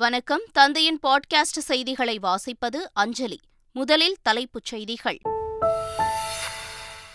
[0.00, 0.40] வணக்கம்.
[0.52, 3.40] தந்தையின் பாட்காஸ்ட் செய்திகளை வாசிப்பது அஞ்சலி.
[3.72, 5.18] முதலில் தலைப்புச் செய்திகள்.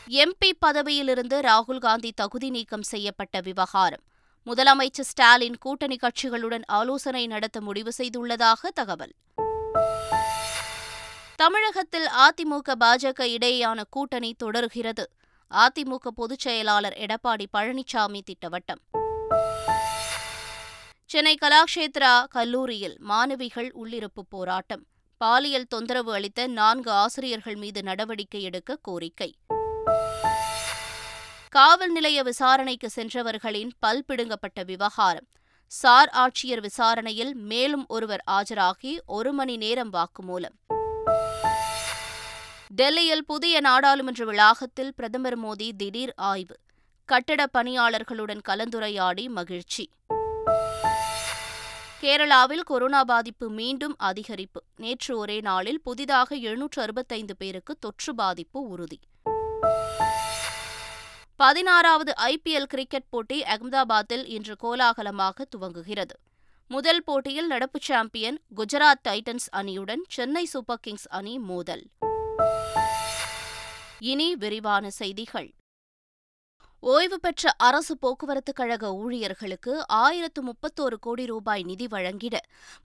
[0.09, 4.03] எம்பி பதவியிலிருந்து ராகுல் காந்தி தகுதி நீக்கம் செய்யப்பட்ட விவகாரம்.
[4.45, 9.13] முதலமைச்சர் ஸ்டாலின் கூட்டணி கட்சிகளுடன் ஆலோசனை நடத்த முடிவு செய்துள்ளதாக தகவல்.
[11.35, 15.09] தமிழகத்தில் அதிமுக பாஜக இடையேயான கூட்டணி தொடர்கிறது.
[15.51, 19.04] அதிமுக பொதுச் செயலாளர் எடப்பாடி பழனிசாமி திட்டவட்டம்.
[21.07, 24.85] சென்னை கலாக்ஷேத்ரா கல்லூரியில் மாணவிகள் உள்ளிருப்பு போராட்டம்.
[25.17, 29.35] பாலியல் தொந்தரவு அளித்த நான்கு ஆசிரியர்கள் மீது நடவடிக்கை எடுக்க கோரிக்கை.
[31.49, 35.27] காவல் நிலைய விசாரணைக்கு சென்றவர்களின் பல் பிடுங்கப்பட்ட விவகாரம்.
[35.67, 40.55] சார் ஆட்சியர் விசாரணையில் மேலும் ஒருவர் ஆஜராகி ஒரு மணி நேரம் வாக்குமூலம்.
[42.67, 46.55] டெல்லியில் புதிய நாடாளுமன்ற வளாகத்தில் பிரதமர் மோடி திடீர் ஆய்வு.
[47.05, 49.89] கட்டட பணியாளர்களுடன் கலந்துரையாடி மகிழ்ச்சி.
[52.05, 54.59] கேரளாவில் கொரோனா பாதிப்பு மீண்டும் அதிகரிப்பு.
[54.75, 58.99] நேற்று ஒரே நாளில் புதிதாக எழுநூற்று அறுபத்தைந்து பேருக்கு தொற்று பாதிப்பு உறுதி.
[61.35, 66.15] பதினாறாவது ஐபிஎல் கிரிக்கெட் போட்டி அகமதாபாத்தில் இன்று கோலாகலமாக துவங்குகிறது.
[66.67, 71.87] முதல் போட்டியில் நடப்பு சாம்பியன் குஜராத் டைட்டன்ஸ் அணியுடன் சென்னை சூப்பர் கிங்ஸ் அணி மோதல்.
[73.99, 75.53] இனி விரிவான செய்திகள்.
[76.85, 82.35] ஓய்வு பெற்ற அரசு போக்குவரத்து கழக ஊழியர்களுக்கு ஆயிரத்து முப்பத்தோரு கோடி ரூபாய் நிதி வழங்கிட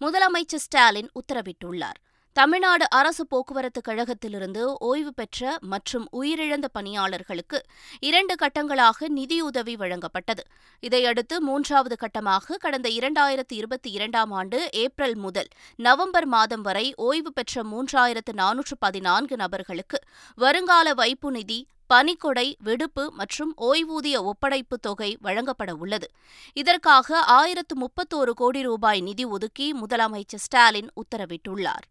[0.00, 1.98] முதலமைச்சர் ஸ்டாலின் உத்தரவிட்டுள்ளார்.
[2.36, 7.58] தமிழ்நாடு அரசு போக்குவரத்து கழகத்திலிருந்து ஓய்வு பெற்ற மற்றும் உயிரிழந்த பணியாளர்களுக்கு
[8.00, 10.44] இரண்டு கட்டங்களாக நிதியுதவி வழங்கப்பட்டது.
[10.82, 17.64] இதையடுத்து மூன்றாவது கட்டமாக கடந்த இரண்டாயிரத்து இருபத்தி இரண்டாம் ஆண்டு ஏப்ரல் முதல் நவம்பர் மாதம் வரை ஓய்வு பெற்ற
[17.64, 20.00] மூன்றாயிரத்து நானூற்று பதினான்கு நபர்களுக்கு
[20.38, 21.60] வருங்கால வைப்பு நிதி
[21.94, 26.08] பணிக்கொடை விடுப்பு மற்றும் ஓய்வூதிய ஒப்படைப்பு தொகை வழங்கப்பட உள்ளது.
[26.52, 31.86] இதற்காக ஆயிரத்து முப்பத்தோரு கோடி ரூபாய் நிதி ஒதுக்கி முதலமைச்சர் ஸ்டாலின் உத்தரவிட்டுள்ளார்.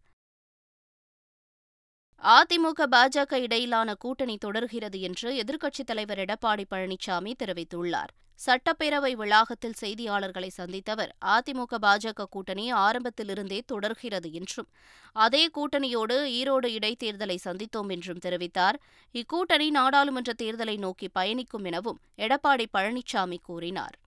[2.22, 8.10] அதிமுக பாஜக இடையிலான கூட்டணி தொடர்கிறது என்று எதிர்க்கட்சித் தலைவர் எடப்பாடி பழனிசாமி தெரிவித்துள்ளார்.
[8.46, 14.68] சட்டப்பேரவை வளாகத்தில் செய்தியாளர்களை சந்தித்தவர் அதிமுக பாஜக கூட்டணி ஆரம்பத்திலிருந்தே தொடர்கிறது என்றும்
[15.12, 18.78] அதே கூட்டணியோடு ஈரோடு இடைத்தேர்தலை சந்தித்தோம் என்றும் தெரிவித்தார்.
[19.14, 23.98] இக்கூட்டணி நாடாளுமன்ற தேர்தலை நோக்கி பயணிக்கும் எனவும் எடப்பாடி பழனிசாமி கூறினார்.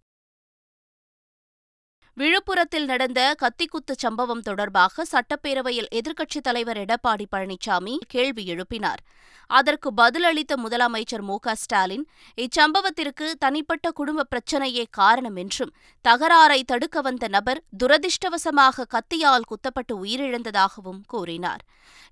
[2.19, 9.01] விழுப்புரத்தில் நடந்த கத்திக்குத்து சம்பவம் தொடர்பாக சட்டப்பேரவையில் எதிர்க்கட்சித் தலைவர் எடப்பாடி பழனிசாமி கேள்வி எழுப்பினார்.
[9.47, 12.07] அதற்கு பதிலளித்த முதலமைச்சர் மு ஸ்டாலின்
[12.37, 15.73] இச்சம்பவத்திற்கு தனிப்பட்ட குடும்ப பிரச்சினையே காரணம் என்றும்
[16.07, 21.61] தகராறை தடுக்க வந்த நபர் துரதிருஷ்டவசமாக கத்தியால் குத்தப்பட்டு உயிரிழந்ததாகவும் கூறினார்.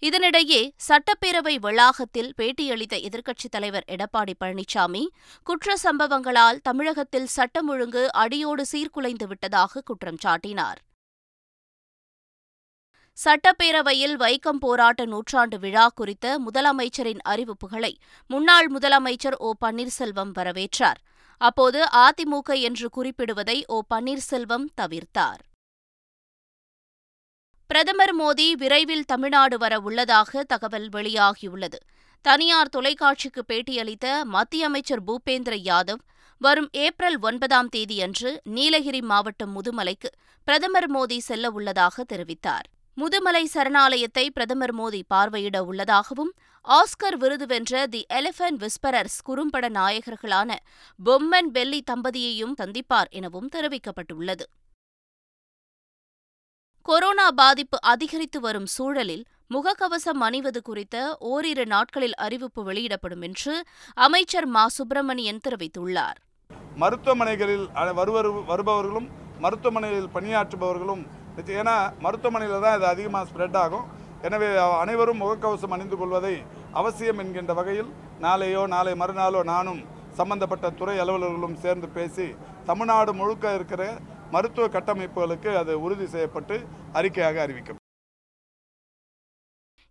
[0.02, 5.08] இதனிடையே சட்டப்பேரவை வளாகத்தில் பேட்டியளித்த எதிர்க்கட்சித் தலைவர் எடப்பாடி பழனிசாமி
[5.44, 10.79] குற்ற சம்பவங்களால் தமிழகத்தில் சட்டம் ஒழுங்கு அடியோடு சீர்குலைந்து விட்டதாக குற்றம் சாட்டினார்.
[13.18, 17.94] சட்டப்பேரவையில் வைக்கம் போராட்ட நூற்றாண்டு விழா குறித்த முதலமைச்சரின் அறிவிப்புகளை
[18.28, 21.00] முன்னாள் முதலமைச்சர் ஓ பன்னீர்செல்வம் வரவேற்றார்.
[21.41, 25.41] அப்போது அதிமுக என்று குறிப்பிடுவதை ஓ பன்னீர்செல்வம் தவிர்த்தார்.
[27.69, 31.79] பிரதமர் மோடி விரைவில் தமிழ்நாடு வர உள்ளதாக தகவல் வெளியாகியுள்ளது.
[32.25, 36.03] தனியார் தொலைக்காட்சிக்கு பேட்டியளித்த மத்திய அமைச்சர் பூபேந்திர யாதவ்
[36.44, 40.09] வரும் ஏப்ரல் ஒன்பதாம் தேதியன்று நீலகிரி மாவட்டம் முதுமலைக்கு
[40.44, 42.68] பிரதமர் மோடி செல்ல உள்ளதாக தெரிவித்தார்.
[42.97, 46.31] முதுமலை சரணாலயத்தை பிரதமர் மோடி பார்வையிட உள்ளதாகவும்
[46.68, 50.56] ஆஸ்கர் விருது வென்ற தி எலிபென்ட் விஸ்பரர்ஸ் குறும்பட நாயகர்களான
[51.06, 54.47] பொம்மன் பெல்லி தம்பதியையும் சந்திப்பார் எனவும் தெரிவிக்கப்பட்டுள்ளது.
[56.81, 63.63] கொரோனா பாதிப்பு அதிகரித்து வரும் சூழலில் முகக்கவசம் அணிவது குறித்த ஓரிரு நாட்களில் அறிவிப்பு வெளியிடப்படும் என்று
[63.94, 64.68] அமைச்சர் மா.
[64.68, 66.19] சுப்பிரமணியன் தெரிவித்துள்ளார்.
[66.84, 67.66] மருத்துவமனைகளில்
[68.00, 69.08] வருவர் வருபவர்களும்
[69.46, 71.04] மருத்துவமனையில் பணியாற்றுபவர்களும்
[71.62, 71.76] ஏன்னா
[72.06, 73.86] மருத்துவமனையில் தான் இது அதிகமாக ஸ்ப்ரெட் ஆகும்.
[74.28, 74.50] எனவே
[74.82, 76.34] அனைவரும் முகக்கவசம் அணிந்து கொள்வதை
[76.80, 77.92] அவசியம் என்கின்ற வகையில்
[78.26, 79.82] நாளையோ நாளை மறுநாளோ நானும்
[80.20, 82.28] சம்பந்தப்பட்ட துறை அலுவலர்களும் சேர்ந்து பேசி
[82.70, 83.84] தமிழ்நாடு முழுக்க இருக்கிற
[84.36, 86.56] மருத்துவ கட்டமைப்புகளுக்கு அது உறுதி செய்யப்பட்டு
[87.00, 87.80] அறிக்கையாக அறிவிக்கும்.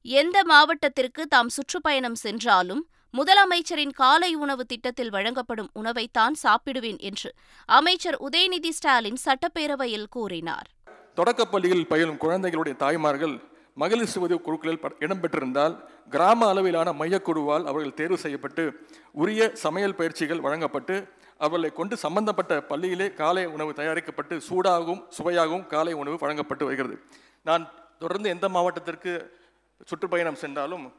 [0.05, 2.83] எந்த மாவட்டத்திற்கு தாம் சுற்றுப்பயணம் சென்றாலும்
[3.19, 7.35] முதலமைச்சரின் காலை உணவு திட்டத்தில் வழங்கப்படும் உணவைத்தான் சாப்பிடுவேன் என்று
[7.67, 10.69] அமைச்சர் உதயநிதி ஸ்டாலின் சட்டப்பேரவையில் கூறினார்.
[11.15, 13.41] தொடக்கப்பள்ளியில் பயிலும் குழந்தைகளுடைய தாய்மார்கள்
[13.75, 15.75] மகளிர் சுவதி குழுக்களில் இடம்பெற்றிருந்தால்
[16.11, 21.09] கிராம அளவிலான மையக்குழுவால் அவர்கள் தேர்வு செய்யப்பட்டு உரிய சமையல் பயிற்சிகள் வழங்கப்பட்டு
[21.39, 26.97] அவர்களை கொண்டு சம்பந்தப்பட்ட பள்ளியிலே காலை உணவு தயாரிக்கப்பட்டு சூடாகவும் சுவையாகவும் காலை உணவு வழங்கப்பட்டு வருகிறது.
[27.43, 29.39] நான் தொடர்ந்து எந்த மாவட்டத்திற்கு
[29.87, 30.93] சுற்றுப்பயணம் சென்றாலும்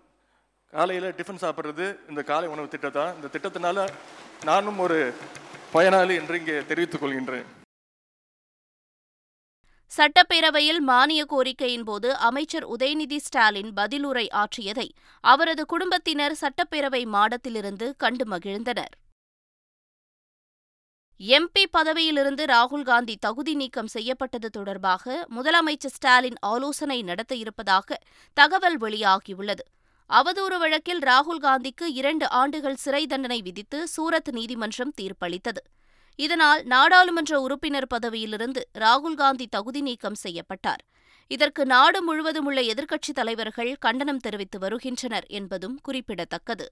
[0.74, 3.88] காலையில் டிஃபன் சாப்பிட்றது இந்த காலை உணவு திட்டத்தான் இந்த திட்டத்தினால
[4.50, 5.00] நானும் ஒரு
[5.74, 7.48] பயனாளி என்று இங்கே தெரிவித்துக் கொள்கின்றேன்.
[9.92, 14.88] சட்டப்பேரவையில் மானிய கோரிக்கையின் போது அமைச்சர் உதயநிதி ஸ்டாலின் பதிலுரை ஆற்றியதை
[15.24, 18.94] அவரது குடும்பத்தினர் சட்டப்பேரவை மாடத்திலிருந்து கண்டு மகிழ்ந்தனர்.
[21.20, 28.00] எம்பி பதவியிலிருந்து ராகுல் காந்தி தகுதி நீக்கம் செய்யப்பட்டது தொடர்பாக முதலமைச்சர் ஸ்டாலின் ஆலோசனை நடத்த இருப்பதாக
[28.38, 29.66] தகவல் வெளியாகியுள்ளது.
[30.12, 35.62] அவதூறு வழக்கில் ராகுல் காந்திக்கு இரண்டு ஆண்டுகள் சிறை தண்டனை விதித்து சூரத் நீதிமன்றம் தீர்ப்பளித்தது.
[36.16, 40.84] இதனால் நாடாளுமன்ற உறுப்பினர் பதவியிலிருந்து ராகுல் காந்தி தகுதி நீக்கம் செய்யப்பட்டார்.
[41.28, 46.68] இதற்கு நாடு முழுவதும் உள்ள எதிர்க்கட்சித் தலைவர்கள் கண்டனம் தெரிவித்து வருகின்றனர் என்பதும் குறிப்பிடத்தக்கது.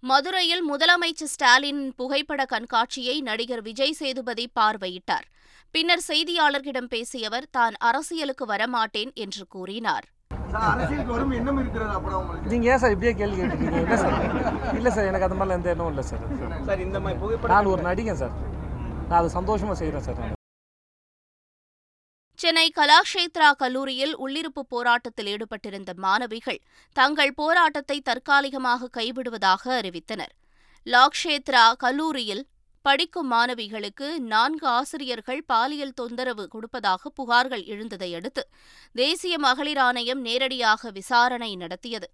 [0.00, 5.26] மதுரையில் முதலமைச்சர் ஸ்டாலினின் புகைப்பட கண்காட்சியை நடிகர் விஜய் சேதுபதி பார்வையிட்டார்.
[5.70, 10.14] பின்னர் செய்தியாளர்களிடம் பேசியவர் தான் அரசியலுக்கு வரமாட்டேன் என்று கூறினார்.
[10.72, 12.50] அரசியலுக்கு வரும் எண்ணம் இருக்கிறது அப்படம் உங்களுக்கு?
[12.52, 13.82] நீங்கள் ஏன் சார் இப்படியே கேள்வி கேட்டுருக்கீங்க?
[13.84, 14.74] இல்லை சார்.
[14.78, 16.24] இல்லை சார் எனக்கு அந்த மாதிரிலாம் எந்த எண்ணமும் இல்லை சார்.
[16.68, 18.34] சார் இந்த மாதிரி புகைப்படம் நான் ஒரு நடிகன் சார்.
[19.08, 20.34] நான் அது சந்தோஷமாக செய்கிறேன் சார் நான்.
[22.38, 26.60] சென்னை கலாக்ஷேத்ரா கல்லூரியில் உள்ளிருப்பு போராட்டத்தில் ஈடுபட்டிருந்த மாணவிகள்
[26.92, 30.32] தங்கள் போராட்டத்தை தற்காலிகமாக கைவிடுவதாக அறிவித்தனர்.
[30.86, 32.44] லாக்ஷேத்ரா கல்லூரியில்
[32.86, 38.42] படிக்கும் மாணவிகளுக்கு நான்கு ஆசிரியர்கள் பாலியல் தொந்தரவு கொடுப்பதாக புகார்கள் எழுந்ததை அடுத்து
[38.94, 42.08] தேசிய மகளிர் ஆணையம் நேரடியாக விசாரணை நடத்தியது.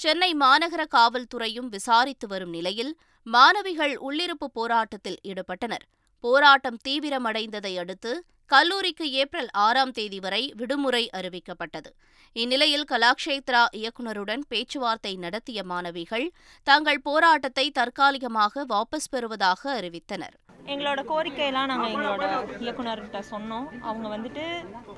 [0.00, 2.92] சென்னை மாநகர காவல்துறையும் விசாரித்து வரும் நிலையில்
[3.26, 5.86] மாணவிகள் உள்ளிருப்பு போராட்டத்தில் ஈடுபட்டனர்.
[6.24, 8.12] போராட்டம் தீவிரமடைந்ததை அடுத்து
[8.52, 11.90] கல்லூரிக்கு ஏப்ரல் ஆறாம் தேதி வரை விடுமுறை அறிவிக்கப்பட்டது.
[12.32, 16.26] இந்நிலையில் கலாக்ஷேத்ரா இயக்குநருடன் பேச்சுவார்த்தை நடத்திய மாணவிகள்
[16.70, 20.34] தங்கள் போராட்டத்தை தற்காலிகமாக வாபஸ் பெறுவதாக அறிவித்தனர்.
[20.72, 22.24] எங்களோட கோரிக்கையெல்லாம் நாங்கள் எங்களோட
[22.64, 23.68] இயக்குனர்கிட்ட சொன்னோம்.
[23.90, 24.44] அவங்க வந்துட்டு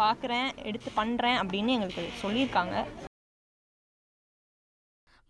[0.03, 2.77] பார்க்குறேன் எடுத்து பண்ணுறேன் அப்படின்னு எங்களுக்கு சொல்லியிருக்காங்க.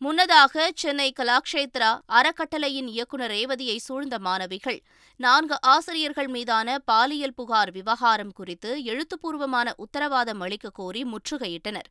[0.03, 4.83] முன்னதாக சென்னை கலாக்ஷேத்ரா அறக்கட்டளையின் இயக்குநர் ரேவதியை சூழ்ந்த மாணவிகள்.
[5.17, 11.91] நான்கு ஆசிரியர்கள் மீதான பாலியல் புகார் விவகாரம் குறித்து எழுத்துப்பூர்வமான உத்தரவாதம் அளிக்க கோரி முற்றுகையிட்டனர்.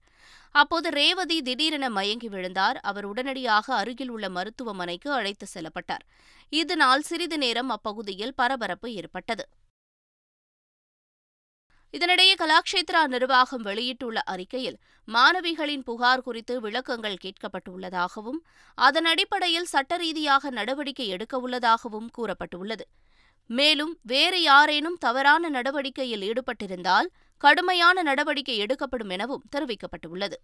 [0.51, 2.77] அப்போது ரேவதி திடீரென மயங்கி விழுந்தார்.
[2.77, 6.05] அவர் உடனடியாக அருகில் உள்ள மருத்துவமனைக்கு அழைத்து செல்லப்பட்டார்.
[6.49, 9.47] இதனால் சிறிது நேரம் அப்பகுதியில் பரபரப்பு ஏற்பட்டது.
[11.93, 14.77] இதனிடையே கலாக்ஷேத்ரா நிர்வாகம் வெளியிட்டுள்ள அறிக்கையில்
[15.07, 18.39] மாணவிகளின் புகார் குறித்து விளக்கங்கள் கேட்கப்பட்டுள்ளதாகவும்
[18.77, 22.85] அதன் அடிப்படையில் சட்ட ரீதியாக நடவடிக்கை எடுக்கவுள்ளதாகவும் கூறப்பட்டுள்ளது.
[23.49, 27.07] மேலும் வேறு யாரேனும் தவறான நடவடிக்கையில் ஈடுபட்டிருந்தால்
[27.37, 30.37] கடுமையான நடவடிக்கை எடுக்கப்படும் எனவும் தெரிவிக்கப்பட்டுள்ளது.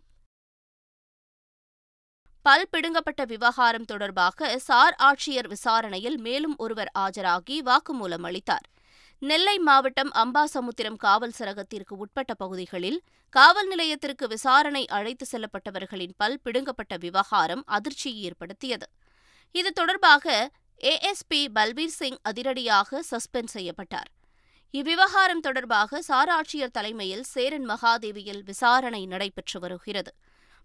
[2.46, 8.66] பல் பிடுங்கப்பட்ட விவகாரம் தொடர்பாக சார் ஆட்சியர் விசாரணையில் மேலும் ஒருவர் ஆஜராகி வாக்குமூலம் அளித்தார்.
[9.22, 12.98] நெல்லை மாவட்டம் அம்பாசமுத்திரம் காவல் சரகத்திற்கு உட்பட்ட பகுதிகளில்
[13.30, 18.88] காவல் நிலையத்திற்கு விசாரணை அழைத்து செல்லப்பட்டவர்களின் பல் பிடுங்கப்பட்ட விவகாரம் அதிர்ச்சியை ஏற்படுத்தியது.
[19.52, 20.52] இது தொடர்பாக
[20.82, 24.10] ஏஎஸ்பி பல்பீர் சிங் அதிரடியாக சஸ்பெண்ட் செய்யப்பட்டார்.
[24.72, 30.14] இவ்விவகாரம் தொடர்பாக சார் ஆட்சியர் தலைமையில் சேரன் மகாதேவியில் விசாரணை நடைபெற்று வருகிறது.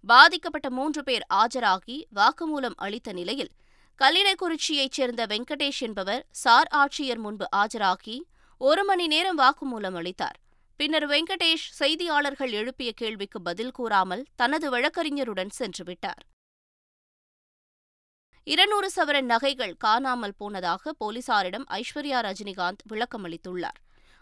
[0.00, 3.52] பாதிக்கப்பட்ட மூன்று பேர் ஆஜராகி வாக்குமூலம் அளித்த நிலையில்
[3.98, 8.18] கல்லிடைக்குறிச்சியைச் சேர்ந்த வெங்கடேஷ் என்பவர் சார் ஆட்சியர் முன்பு ஆஜராகி
[8.60, 10.38] ஒரு மணி நேரம் வாக்குமூலம் அளித்தார்.
[10.76, 16.22] பின்னர் வெங்கடேஷ் செய்தியாளர்கள் எழுப்பிய கேள்விக்கு பதில் கூறாமல் தனது வழக்கறிஞருடன் சென்றுவிட்டார்
[18.46, 23.80] இருநூறு சவரன் நகைகள் காணாமல் போனதாக போலீசாரிடம் ஐஸ்வர்யா ரஜினிகாந்த் விளக்கமளித்துள்ளார்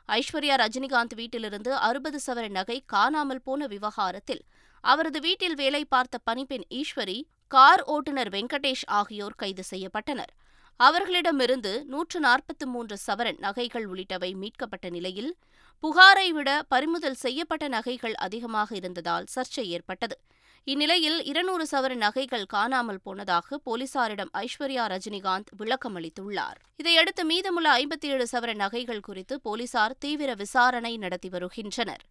[0.08, 4.44] ஐஸ்வர்யா ரஜினிகாந்த் வீட்டிலிருந்து அறுபது சவரன் நகை காணாமல் போன விவகாரத்தில்
[4.84, 10.32] அவரது வீட்டில் வேலை பார்த்த பணிப்பெண் ஈஸ்வரி கார் ஓட்டுநர் வெங்கடேஷ் ஆகியோர் கைது செய்யப்பட்டனர்.
[10.80, 15.36] அவர்களிடமிருந்து நூற்று நாற்பத்தி மூன்று சவரன் நகைகள் உள்ளிட்டவை மீட்கப்பட்ட நிலையில்
[15.82, 20.20] புகாரை விட பறிமுதல் செய்யப்பட்ட நகைகள் அதிகமாக இருந்ததால் சர்ச்சை ஏற்பட்டது.
[20.64, 26.58] இந்நிலையில் இருநூறு சவரன் நகைகள் காணாமல் போனதாக போலீசாரிடம் ஐஸ்வர்யா ரஜினிகாந்த் விளக்கம் அளித்துள்ளார்.
[26.76, 32.04] இதையடுத்து மீதமுள்ள ஐம்பத்தி ஏழு சவரன் நகைகள் குறித்து போலீசார் தீவிர விசாரணை நடத்தி வருகின்றனர்.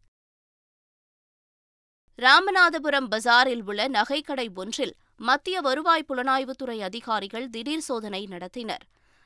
[2.19, 8.83] ராமநாதபுரம் பஜாரில் உள்ள நகைக்கடை ஒன்றில் மத்திய வருவாய் புலனாய்வுத்துறை அதிகாரிகள் திடீர் சோதனை நடத்தினர்.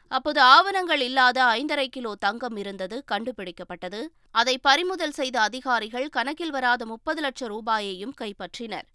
[0.07, 4.07] அப்போது ஆவணங்கள் இல்லாத ஐந்தரை கிலோ தங்கம் இருந்தது கண்டுபிடிக்கப்பட்டது.
[4.31, 8.87] அதை பறிமுதல் செய்த அதிகாரிகள் கணக்கில் வராத முப்பது லட்சம் ரூபாயையும் கைப்பற்றினர்.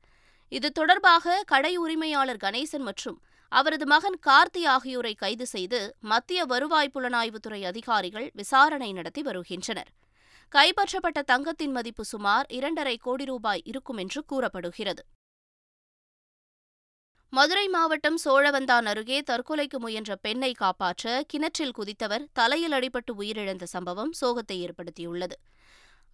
[0.48, 7.64] இது தொடர்பாக கடை உரிமையாளர் கணேசன் மற்றும் அவரது மகன் கார்த்தி ஆகியோரை கைது செய்து மத்திய வருவாய் புலனாய்வுத்துறை
[7.64, 9.90] அதிகாரிகள் விசாரணை நடத்தி வருகின்றனர்.
[10.52, 15.04] கைப்பற்றப்பட்ட தங்கத்தின் மதிப்பு சுமார் இரண்டரை கோடி ரூபாய் இருக்கும் என்று கூறப்படுகிறது.
[17.36, 24.56] மதுரை மாவட்டம் சோழவந்தான் அருகே தற்கொலைக்கு முயன்ற பெண்ணை காப்பாற்ற கிணற்றில் குதித்தவர் தலையில் அடிபட்டு உயிரிழந்த சம்பவம் சோகத்தை
[24.66, 25.36] ஏற்படுத்தியுள்ளது.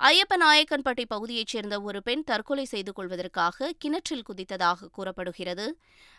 [0.01, 5.67] ஐயப்பநாயக்கன்பட்டி பகுதியைச் சேர்ந்த ஒரு பெண் தற்கொலை செய்து கொள்வதற்காக கிணற்றில் குதித்ததாக கூறப்படுகிறது.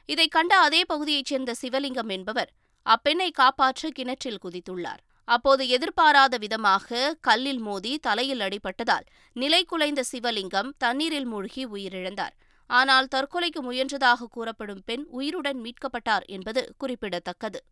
[0.06, 2.54] இதை கண்ட அதே பகுதியைச் சேர்ந்த சிவலிங்கம் என்பவர்
[2.86, 5.04] அப்பெண்ணை காப்பாற்ற கிணற்றில் குதித்துள்ளார்.
[5.28, 12.36] அப்போது எதிர்பாராத விதமாக கல்லில் மோதி தலையில் அடிபட்டதால் நிலை குலைந்த சிவலிங்கம் தண்ணீரில் மூழ்கி உயிரிழந்தார்.
[12.67, 17.63] ஆனால் தற்கொலைக்கு முயன்றதாக கூறப்படும் பெண் உயிருடன் மீட்கப்பட்டார் என்பது குறிப்பிடத்தக்கது.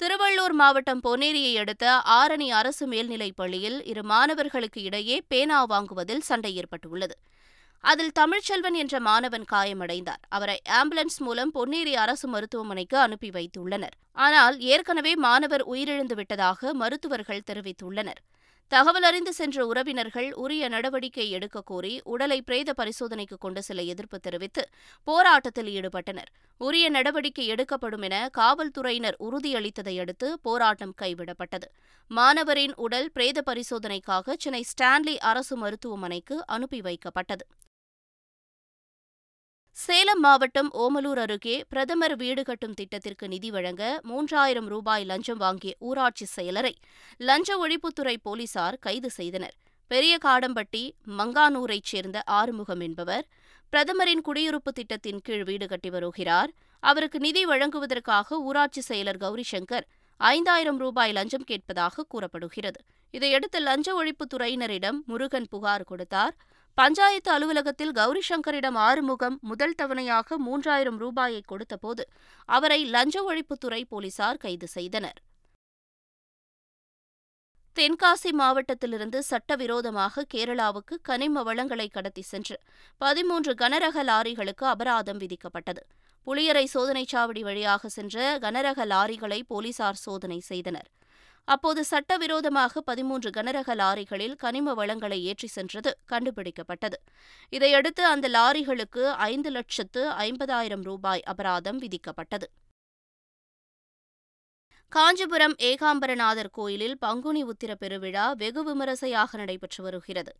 [0.00, 7.18] திருவள்ளூர் மாவட்டம் பொன்னேரியை அடுத்த ஆரணி அரசு மேல்நிலைப் பள்ளியில் இரு மாணவர்களுக்கு இடையே பேனா வாங்குவதில் சண்டை ஏற்பட்டுள்ளது.
[7.80, 10.22] அதில் தமிழ்ச்செல்வன் என்ற மாணவன் காயமடைந்தார்.
[10.28, 13.96] அவரை ஆம்புலன்ஸ் மூலம் பொன்னேரி அரசு மருத்துவமனைக்கு அனுப்பி வைத்துள்ளனர்.
[14.12, 18.20] ஆனால் ஏற்கனவே மாணவர் உயிரிழந்து விட்டதாக மருத்துவர்கள் தெரிவித்துள்ளனர்.
[18.70, 24.62] தகவல் அறிந்து சென்ற உறவினர்கள் உரிய நடவடிக்கை எடுக்க கோரி உடலை பிரேத பரிசோதனைக்கு கொண்டு செல்ல எதிர்ப்பு தெரிவித்து
[25.04, 26.30] போராட்டத்தில் ஈடுபட்டனர்.
[26.60, 31.68] உரிய நடவடிக்கை எடுக்கப்படும் என காவல்துறையினர் உறுதியளித்ததை அடுத்து போராட்டம் கைவிடப்பட்டது.
[32.10, 37.44] மாணவரின் உடல் பிரேத பரிசோதனைக்காக சென்னை ஸ்டான்லி அரசு மருத்துவமனைக்கு அனுப்பி வைக்கப்பட்டது.
[39.76, 46.26] சேலம் மாவட்டம் ஓமலூர் அருகே பிரதமர் வீடு கட்டும் திட்டத்திற்கு நிதி வழங்க மூன்றாயிரம் ரூபாய் லஞ்சம் வாங்கிய ஊராட்சி
[46.36, 46.72] செயலரை
[47.28, 49.54] லஞ்ச ஒழிப்புத்துறை போலீசார் கைது செய்தனர்.
[49.90, 50.82] பெரிய காடம்பட்டி
[51.18, 53.24] மங்கானூரைச் சேர்ந்த ஆறுமுகம் என்பவர்
[53.72, 56.52] பிரதமரின் குடியிருப்பு திட்டத்தின் கீழ் வீடு கட்டி வருகிறார்.
[56.82, 59.88] அவருக்கு நிதி வழங்குவதற்காக ஊராட்சி செயலர் கௌரி சங்கர்
[60.20, 62.80] ஐந்தாயிரம் ரூபாய் லஞ்சம் கேட்பதாக கூறப்படுகிறது.
[63.14, 66.34] இதையடுத்து லஞ்ச ஒழிப்புத்துறையினரிடம் முருகன் புகார் கொடுத்தார்.
[66.78, 72.04] பஞ்சாயத்து அலுவலகத்தில் கௌரி சங்கரிடம் ஆறுமுகம் முதல் தவணையாக மூன்றாயிரம் ரூபாயை கொடுத்தபோது
[72.48, 75.18] அவரை லஞ்ச ஒழிப்புத்துறை போலீசார் கைது செய்தனர்.
[77.76, 82.56] தென்காசி மாவட்டத்திலிருந்து சட்டவிரோதமாக கேரளாவுக்கு கனிம வளங்களை கடத்தி சென்று
[82.98, 85.82] பதிமூன்று கனரக லாரிகளுக்கு அபராதம் விதிக்கப்பட்டது.
[86.26, 90.88] புளியரை சோதனைச் சாவடி வழியாக சென்ற கனரக லாரிகளை போலீசார் சோதனை செய்தனர்.
[91.44, 96.98] அப்போது சட்டவிரோதமாக பதிமூன்று கனரக லாரிகளில் கனிம வளங்களை ஏற்றி சென்றது கண்டுபிடிக்கப்பட்டது.
[97.48, 102.44] இதையடுத்து அந்த லாரிகளுக்கு ஐந்து லட்சத்து ஐம்பதாயிரம் ரூபாய் அபராதம் விதிக்கப்பட்டது.
[104.88, 110.32] காஞ்சிபுரம் ஏகாம்பரநாதர் கோயிலில் பங்குனி உத்திர பெருவிழா வெகு விமரிசையாக நடைபெற்று வருகிறது.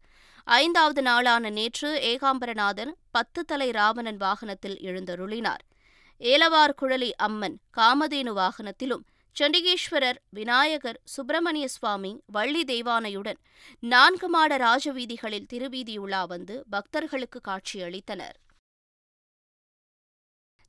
[0.45, 5.63] ஐந்தாவது நாளான நேற்று ஏகாம்பரநாதர் பத்து தலை ராவணன் வாகனத்தில் எழுந்தருளினார்.
[6.21, 9.05] ஏலவார் குழலி அம்மன் காமதேனு வாகனத்திலும்
[9.37, 13.39] சண்டிகேஸ்வரர் விநாயகர் சுப்பிரமணிய சுவாமி வள்ளி தெய்வானையுடன்
[13.83, 18.37] நான்கு மாட ராஜவீதிகளில் திருவீதியுலா வந்து பக்தர்களுக்கு காட்சியளித்தனர்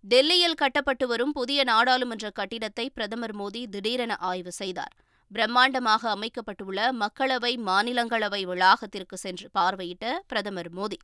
[0.03, 4.95] டெல்லியில் கட்டப்பட்டு வரும் புதிய நாடாளுமன்ற கட்டிடத்தை பிரதமர் மோடி திடீரென ஆய்வு செய்தார்.
[5.33, 10.97] பிரம்மாண்டமாக அமைக்கப்பட்டுள்ள மக்களவை மாநிலங்களவை வளாகத்திற்கு சென்று பார்வையிட்ட பிரதமர் மோடி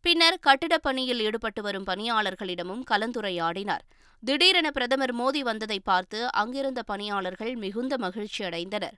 [0.00, 3.84] பின்னர் கட்டிடப் பணியில் ஈடுபட்டு வரும் பணியாளர்களிடமும் கலந்துரையாடினார்.
[4.22, 8.96] திடீரென பிரதமர் மோடி வந்ததை பார்த்து அங்கிருந்த பணியாளர்கள் மிகுந்த மகிழ்ச்சி அடைந்தனர்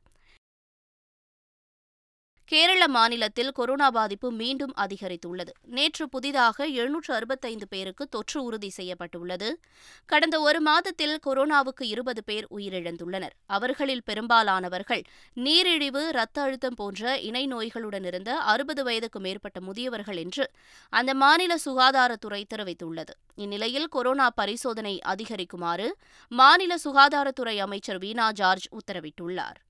[2.47, 5.49] கேரள மாநிலத்தில் கொரோனா பாதிப்பு மீண்டும் அதிகரித்துள்ளது.
[5.62, 9.61] நேற்று புதிதாக எழுநூற்று அறுபத்தைந்து பேருக்கு தொற்று உறுதி செய்யப்பட்டுள்ளது.
[10.07, 13.35] கடந்த ஒரு மாதத்தில் கொரோனாவுக்கு இருபது பேர் உயிரிழந்துள்ளனர்.
[13.47, 15.03] அவர்களில் பெரும்பாலானவர்கள்
[15.35, 20.50] நீரிழிவு இரத்த அழுத்தம் போன்ற இணை நோய்களுடன் இருந்த அறுபது வயதுக்கு மேற்பட்ட முதியவர்கள் என்று
[20.88, 23.15] அந்த மாநில சுகாதாரத்துறை தெரிவித்துள்ளது.
[23.35, 25.91] இந்நிலையில் கொரோனா பரிசோதனை அதிகரிக்குமாறு
[26.29, 29.65] மாநில சுகாதாரத்துறை அமைச்சர் வீணா ஜார்ஜ் உத்தரவிட்டுள்ளார்.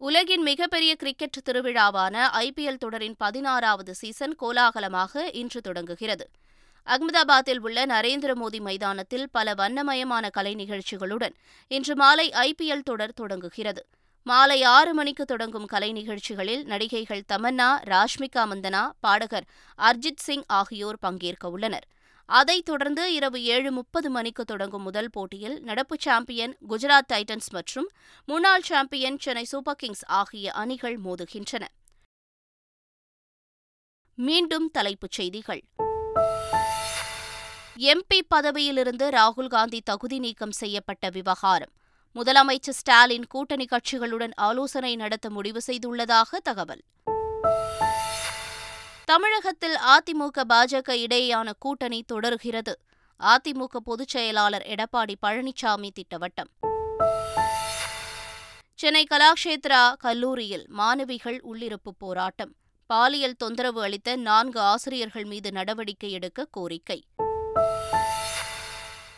[0.00, 6.30] உலகின் மிகப்பெரிய கிரிக்கெட் திருவிழாவான ஐபிஎல் தொடரின் பதினாறாவது சீசன் கோலாகலமாக இன்று தொடங்குகிறது.
[6.86, 11.34] அகமதாபாத்தில் உள்ள நரேந்திர மோடி மைதானத்தில் பல வண்ணமயமான கலை நிகழ்ச்சிகளுடன்
[11.68, 13.86] இன்று மாலை ஐபிஎல் தொடர் தொடங்குகிறது.
[14.22, 19.46] மாலை ஆறு மணிக்கு தொடங்கும் கலை நிகழ்ச்சிகளில் நடிகைகள் தமன்னா ராஷ்மிகா மந்தனா பாடகர்
[19.78, 21.86] அர்ஜித் சிங் ஆகியோர் பங்கேற்க உள்ளனர்
[22.30, 27.90] அதைத் தொடர்ந்து இரவு ஏழு முப்பது மணிக்கு தொடங்கும் முதல் போட்டியில் நடப்பு சாம்பியன் குஜராத் டைட்டன்ஸ் மற்றும்
[28.24, 31.64] முன்னாள் சாம்பியன் சென்னை சூப்பர் கிங்ஸ் ஆகிய அணிகள் மோதுகின்றன.
[34.14, 35.62] மீண்டும் தலைப்புச் செய்திகள்.
[37.78, 41.72] எம்பி பதவியிலிருந்து ராகுல் காந்தி தகுதி நீக்கம் செய்யப்பட்ட விவகாரம்.
[42.14, 46.82] முதலமைச்சர் ஸ்டாலின் கூட்டணி கட்சிகளுடன் ஆலோசனை நடத்த முடிவு செய்துள்ளதாக தகவல்.
[49.08, 52.80] தமிழகத்தில் அதிமுக பாஜக இடையேயான கூட்டணி தொடர்கிறது.
[53.20, 56.50] அதிமுக பொதுச் செயலாளர் எடப்பாடி பழனிசாமி திட்டவட்டம்.
[58.74, 62.54] சென்னை கலாக்ஷேத்ரா கல்லூரியில் மாணவிகள் உள்ளிருப்பு போராட்டம்.
[62.86, 67.04] பாலியல் தொந்தரவு அளித்த நான்கு ஆசிரியர்கள் மீது நடவடிக்கை எடுக்க கோரிக்கை.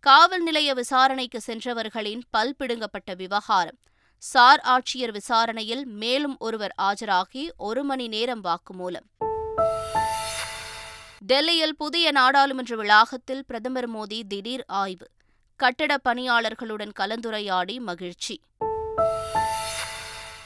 [0.01, 3.79] காவல் நிலைய விசாரணைக்கு சென்றவர்களின் பல் பிடுங்கப்பட்ட விவகாரம்.
[4.19, 9.29] சார் ஆட்சியர் விசாரணையில் மேலும் ஒருவர் ஆஜராகி ஒரு மணி நேரம் வாக்குமூலம்.
[11.27, 15.07] டெல்லியில் புதிய நாடாளுமன்ற வளாகத்தில் பிரதமர் மோடி திடீர் ஆய்வு.
[15.57, 18.41] கட்டட பணியாளர்களுடன் கலந்துரையாடி மகிழ்ச்சி.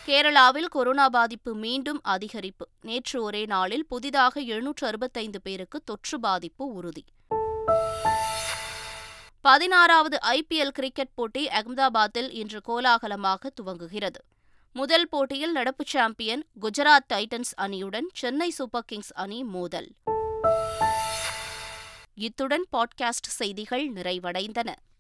[0.07, 2.67] கேரளாவில் கொரோனா பாதிப்பு மீண்டும் அதிகரிப்பு.
[2.81, 7.05] நேற்று ஒரே நாளில் புதிதாக எழுநூற்று அறுபத்தைந்து பேருக்கு தொற்று பாதிப்பு உறுதி.
[9.41, 14.23] பதினாறாவது ஐபிஎல் கிரிக்கெட் போட்டி அகமதாபாத்தில் இன்று கோலாகலமாக துவங்குகிறது.
[14.73, 19.89] முதல் போட்டியில் நடப்பு சாம்பியன் குஜராத் டைட்டன்ஸ் அணியுடன் சென்னை சூப்பர் கிங்ஸ் அணி மோதல்.
[22.15, 24.75] இத்துடன் பாட்காஸ்ட் செய்திகள் நிறைவடைந்தன.